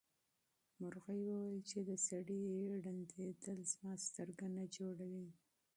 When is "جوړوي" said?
4.75-5.27